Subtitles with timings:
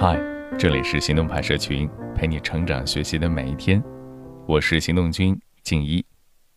[0.00, 0.16] 嗨，
[0.56, 3.82] 这里是行动派社群，陪你成长学习的每一天。
[4.46, 6.06] 我是行动君静一，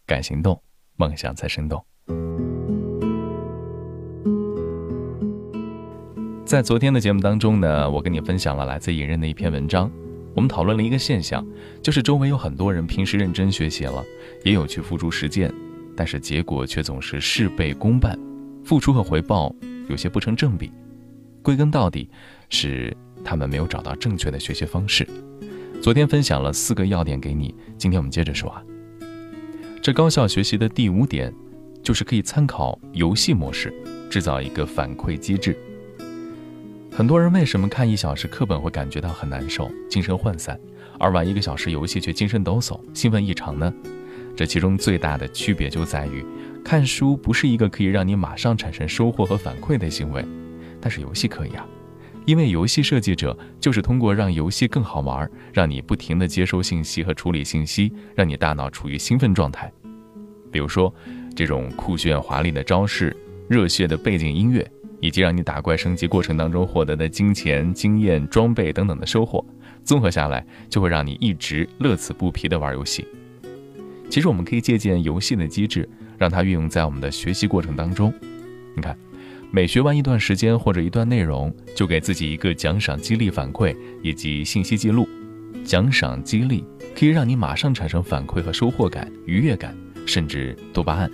[0.06, 0.62] 敢行动，
[0.96, 1.84] 梦想才生动。
[6.46, 9.90] 在昨天的节目当中呢，我跟你分享了来自野人的一篇文章。
[10.36, 11.44] 我们讨论了一个现象，
[11.82, 14.06] 就是周围有很多人平时认真学习了，
[14.44, 15.52] 也有去付诸实践，
[15.98, 18.16] 但是结果却总是事倍功半，
[18.64, 19.52] 付出和回报
[19.90, 20.72] 有些不成正比。
[21.42, 22.08] 归根到底，
[22.50, 25.08] 是他们没有找到正确的学习方式。
[25.82, 28.64] 昨天分享了四个要点给你，今天我们接着说啊。
[29.82, 31.34] 这高效学习的第五点，
[31.82, 33.74] 就是可以参考游戏模式，
[34.10, 35.58] 制造一个反馈机制。
[36.92, 40.60] 很多人为什么看一小时课本会感觉到很难受、精神涣散，
[41.00, 43.74] 而玩一个小时游戏却精神抖擞、兴奋异常呢？
[44.36, 46.24] 这其中最大的区别就在于，
[46.64, 50.24] 看书不是一个可以让你马上产生收获和反馈的行为。
[50.80, 51.66] 但是游戏可以啊，
[52.26, 59.72] 因为游戏设计者就是通过让游戏更好玩，让你不停地接收信息和处理信息，让你大脑处于兴奋状态。
[60.52, 60.94] 比如说，
[61.36, 63.16] 这种酷炫华丽的招式、
[63.50, 64.66] 热血的背景音乐，
[65.00, 69.44] 以及让你打怪升级过程当中获得的金钱、经验、装备等等的收获，
[69.84, 73.08] 综合下来就会让你一直乐此不疲地玩游戏。
[74.10, 78.14] 其实我们可以借鉴游戏的机制，让它运用在我们的学习过程当中。
[78.76, 78.96] 你看。
[79.54, 85.06] 每学完一段时间或者一段内容，就给自己一个奖赏、激励、反馈以及信息记录。
[85.66, 86.64] 奖赏、激励
[86.96, 89.76] 可以让你马上产生反馈和收获感、愉悦感，
[90.08, 91.12] 甚至多巴胺，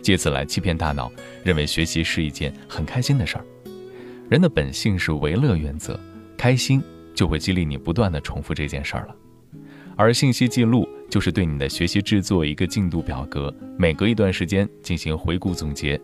[0.00, 1.10] 借此来欺骗大脑，
[1.42, 3.44] 认为学习是一件很开心的事儿。
[4.28, 5.98] 人的本性是唯乐原则，
[6.36, 6.80] 开心
[7.12, 9.16] 就会激励你不断的重复这件事儿了。
[9.96, 16.00] 而信息记录就是对你的学习制作一个进度表格，每隔一段时间进行回顾总结。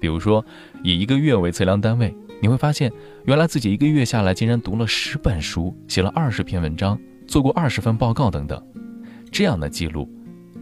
[0.00, 0.44] 比如说，
[0.82, 2.92] 以一个月为测量单位，你会发现，
[3.24, 8.62] 原来自己一个月下来竟然读了十本书，写了二十篇文章，做过二十份报告等等。
[9.30, 10.08] 这样的记录，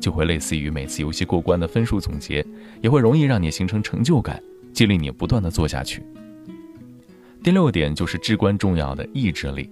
[0.01, 2.47] 就会类似于每次游戏过关的分数总结，
[2.81, 6.03] 也会容易让你形成成就感，激励你不断的做下去。
[7.43, 9.69] 第六点就是至关重要的意志力。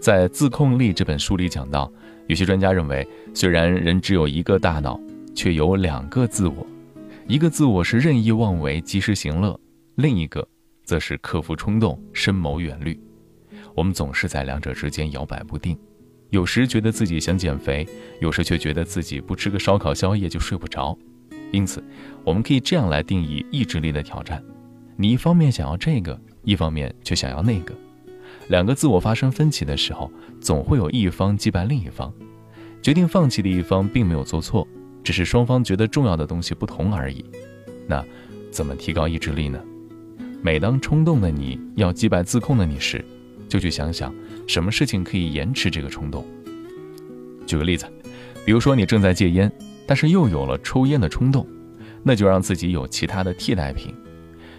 [0.00, 1.92] 在《自控力》这本书里讲到，
[2.28, 5.00] 有些专家认为，虽然人只有一个大脑，
[5.34, 6.66] 却有两个自我。
[7.28, 9.58] 一个自我是任意妄为、及时行乐，
[9.96, 10.46] 另一个
[10.84, 12.96] 则是克服冲动、深谋远虑。
[13.74, 15.76] 我们总是在两者之间摇摆不定，
[16.30, 17.84] 有时觉得自己想减肥，
[18.20, 20.96] 有时却觉得自己不吃个烧烤宵夜就睡不着。
[21.50, 21.82] 因此，
[22.22, 24.40] 我们可以这样来定义意志力的挑战：
[24.96, 27.74] 你一方面想要这个，一方面却想要那个。
[28.46, 30.08] 两个自我发生分歧的时候，
[30.40, 32.14] 总会有一方击败另一方。
[32.80, 34.66] 决定放弃的一方并没有做错。
[35.06, 37.24] 只是双方觉得重要的东西不同而已。
[37.86, 38.04] 那
[38.50, 39.62] 怎么提高意志力呢？
[40.42, 43.04] 每当冲动的你要击败自控的你时，
[43.48, 44.12] 就去想想
[44.48, 46.26] 什么事情可以延迟这个冲动。
[47.46, 47.86] 举个例子，
[48.44, 49.48] 比如说你正在戒烟，
[49.86, 51.46] 但是又有了抽烟的冲动，
[52.02, 53.94] 那就让自己有其他的替代品。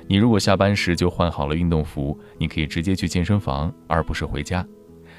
[0.07, 4.65] 你如果下班时就换好了运动服，你可以直接去健身房，而不是回家。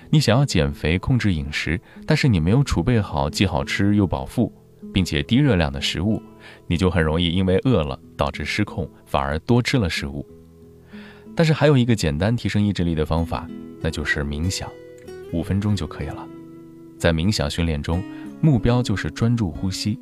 [0.09, 4.51] 你想要减肥控制饮食，但是你没有储备好既好吃又饱腹。
[4.93, 6.23] 并且低热量的食物，
[6.67, 10.27] 你就很容易因为饿了导致失控，反而多吃了食物。
[11.37, 13.49] 但是还有一个简单提升意志力的方法，
[13.81, 14.69] 那就是冥想，
[15.33, 16.27] 五分钟就可以了。
[16.99, 18.03] 在冥想训练中，
[18.41, 19.99] 目标就是专注呼吸。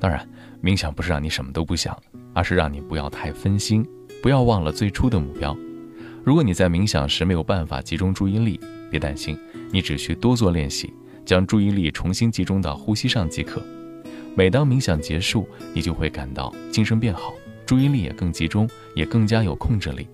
[0.00, 0.28] 当然，
[0.62, 1.96] 冥想不是让你什么都不想，
[2.34, 3.86] 而是让你不要太分心，
[4.20, 5.56] 不要忘了最初的目标。
[6.24, 8.58] 如果你在冥想时没有办法集中注意力，
[8.90, 9.38] 别担心，
[9.70, 10.92] 你只需多做练习。
[11.24, 13.62] 将注意力重新集中到呼吸上即可。
[14.34, 17.34] 每当冥想结束，你就会感到精神变好，
[17.66, 20.08] 注意力也更集中，也更加有控制力。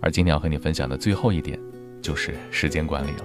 [0.00, 1.58] 而今天要和你分享的最后一点，
[2.00, 3.24] 就是时间管理了。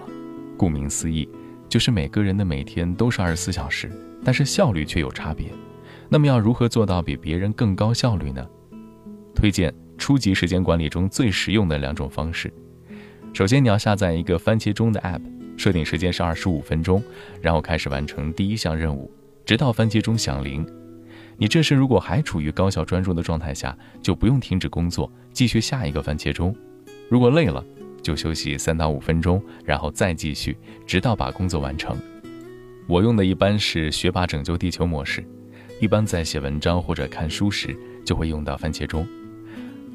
[0.58, 1.30] 顾名思义，
[1.70, 3.92] 就是每个人的每天都是二十四小时，
[4.24, 5.52] 但是效率却有差别。
[6.10, 8.44] 那么要如何做到比别人更高效率呢？
[9.36, 12.52] 推荐初级时间管理中最实用的两种方式。
[13.34, 15.22] 首先，你要下载一个番茄钟的 App。
[15.58, 17.02] 设定时间是二十五分钟，
[17.42, 19.12] 然后开始完成第一项任务，
[19.46, 20.66] 直到番茄钟响铃。
[21.38, 26.56] 你这时如果还处于高效专注的状态下，就不用停止工作，继续下一个番茄钟。
[27.10, 27.64] 如果累了，
[28.02, 31.98] 就休息三到五分钟，然后再继续，直到把工作完成。
[32.88, 35.24] 我用的一般是学霸拯救地球模式，
[35.80, 39.08] 一般在写文章或者看书时就会用到番茄钟。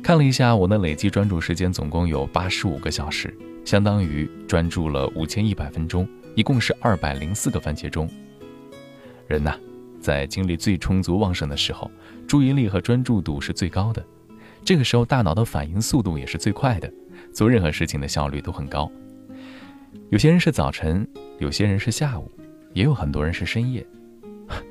[0.02, 3.36] 看了一下我的累计专注时间，总共有八十五个小时。
[3.64, 8.08] 相当于专注了五千一百分钟，一共是二百零四个番茄钟。
[9.26, 9.54] 人呐，
[10.00, 11.90] 在精力最充足旺盛的时候，
[12.26, 14.02] 注意力和专注度是最高的，
[14.64, 16.90] 这个时候大脑的反应速度也是最快的，
[17.30, 18.90] 做任何事情的效率都很高。
[20.08, 21.06] 有些人是早晨，
[21.38, 22.32] 有些人是下午，
[22.72, 23.86] 也有很多人是深夜。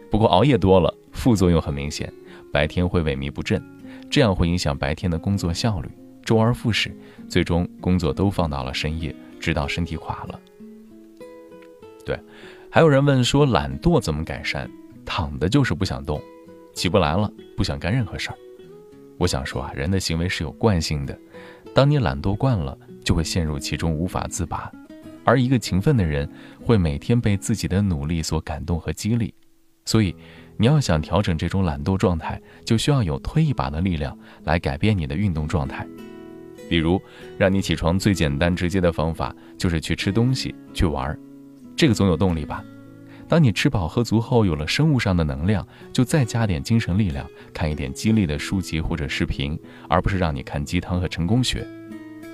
[0.09, 2.12] 不过熬夜多了，副作用很明显，
[2.51, 3.63] 白天会萎靡不振，
[4.09, 5.89] 这样会影响白天的工作效率，
[6.24, 6.95] 周而复始，
[7.27, 10.39] 最终工作都放到了深夜，直到身体垮了。
[12.06, 12.18] 对，
[12.69, 14.69] 还有人问说懒惰怎么改善？
[15.06, 16.21] 躺的就是不想动，
[16.74, 18.36] 起不来了，不想干任何事儿。
[19.18, 21.18] 我想说啊，人的行为是有惯性的，
[21.74, 24.71] 当你懒惰惯了，就会陷入其中无法自拔。
[25.24, 26.30] 而一个勤奋的人，
[26.63, 29.33] 会每天被自己的努力所感动和激励。
[29.86, 30.15] 所以，
[30.57, 35.88] 你要想调整这种懒惰状态，就需要有推一把的力量来改变你的运动状态。
[36.69, 37.01] 比如，
[37.38, 41.19] 让你起床最简单直接的方法就是去吃东西、去玩儿，
[41.75, 42.63] 这个总有动力吧？
[43.30, 49.57] 当你吃饱喝足后，有了生物上的能量，就再加点精神力量，看一点激励的书籍或者视频，
[49.88, 51.68] 而不是让你看鸡汤和成功学，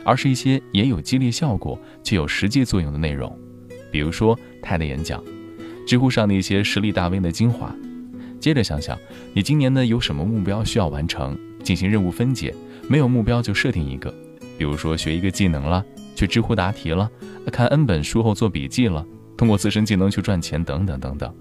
[0.06, 3.36] 而是一些也有激励效果、具有实际作用的内容，
[3.92, 5.24] 比如说泰的演讲。
[5.86, 7.76] 知乎上的一些实力大 V 的精华，
[8.44, 9.00] 接着想想，
[9.34, 11.34] 你今年呢有什么目标需要完成？
[11.64, 12.54] 进行任务分解，
[12.90, 14.14] 没有目标就设定一个，
[14.58, 15.82] 比如说学一个技能了，
[16.14, 17.10] 去知乎答题了，
[17.54, 19.08] 看 N 本书后做笔记了，
[19.38, 21.34] 通过自身技能去赚钱等等等等。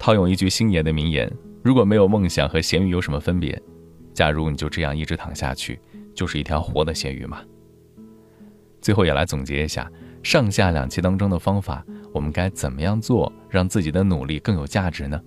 [0.00, 1.32] 套用一句星爷的名言：
[1.62, 3.62] 如果没有梦想和咸鱼有什么分别？
[4.12, 5.78] 假如你就这样一直躺下去，
[6.12, 7.40] 就是一条活的咸鱼嘛。
[8.80, 9.88] 最后也来总结一下
[10.24, 11.86] 上下两期当中的方法。
[12.12, 15.20] 我们该怎么样做，让自己的努力更有价值呢？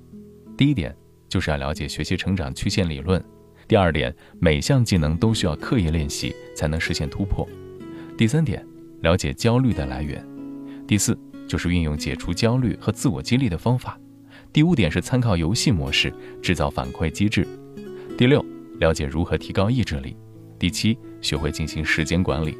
[0.60, 0.94] 第一点
[1.30, 3.24] 就是要了解学习成长曲线理论。
[3.66, 7.48] 第二点，每项技能都需要刻意练习才能实现突破。
[8.18, 8.62] 第三点，
[9.00, 10.22] 了解焦虑的来源。
[10.86, 11.18] 第四，
[11.48, 13.98] 就是运用解除焦虑和自我激励的方法。
[14.52, 17.48] 第五点是参考游戏模式制造反馈机制。
[18.18, 18.46] 第六，
[18.82, 20.18] 了解如何提高意志力。
[20.60, 22.58] 第七，学会进行时间管理。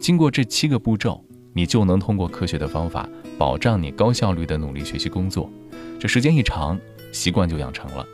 [0.00, 1.22] 经过这七个步骤。
[1.56, 3.08] 你就能通过科学的方法
[3.38, 5.48] 保障你高效率的努力学习工作，
[6.00, 6.76] 这时间一长，
[7.14, 8.04] 习惯就养成了。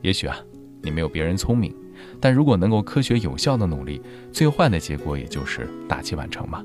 [0.00, 0.36] 也许啊，
[0.80, 1.72] 你没有别人聪明，
[2.18, 4.00] 但如果能够科学有效的努力，
[4.32, 6.64] 最坏的结果也就是大器晚成嘛。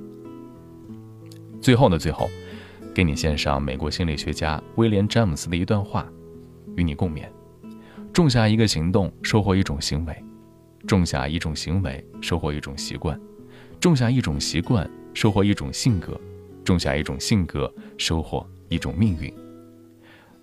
[1.62, 2.29] 最后的最后，
[2.95, 6.07] 给你献上美国心理学家威廉詹姆斯的一段话，
[6.77, 7.27] 与你共勉：
[8.13, 10.13] 种下一个行动，收获一种行为；
[10.88, 13.15] 种下一种行为，收获一种习惯；
[13.80, 14.89] 种下一种习惯。
[15.13, 16.15] 收获一种性格，
[16.63, 19.33] 种下一种性格，收获一种命运。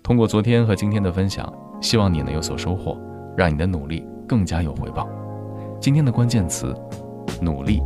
[0.05, 2.95] 通过昨天和今天的分享，希望你能有所收获，
[3.35, 5.09] 让你的努力更加有回报。
[5.81, 6.75] 今天的关键词：
[7.41, 7.81] 努力。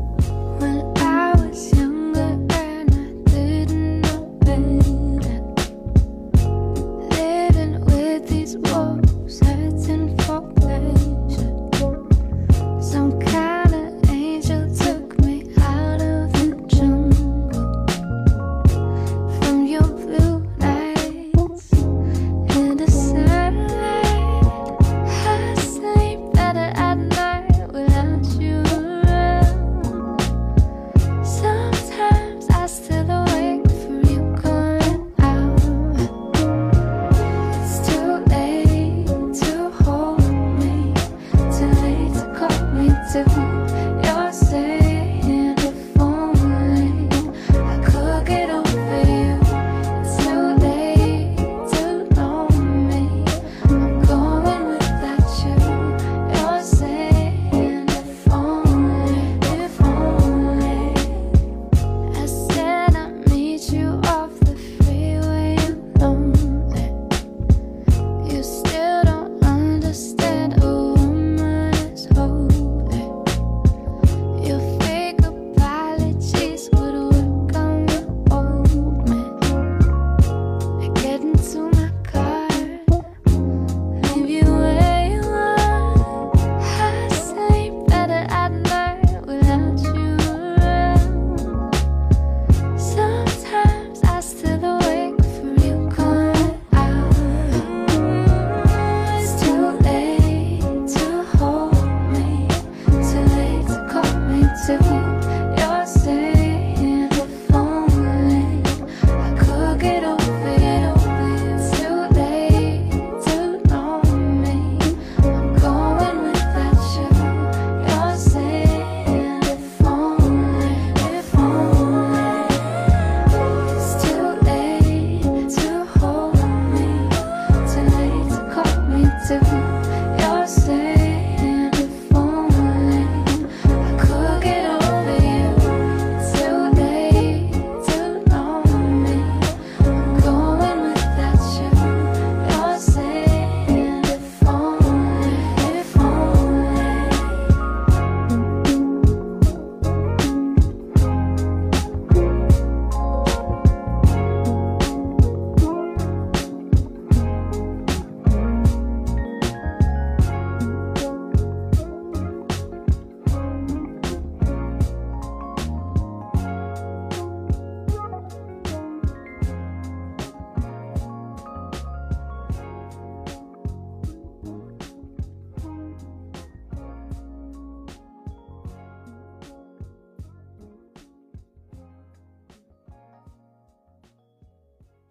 [104.78, 105.19] soon.